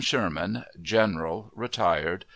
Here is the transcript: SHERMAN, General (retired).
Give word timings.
SHERMAN, 0.03 0.65
General 0.81 1.51
(retired). 1.53 2.25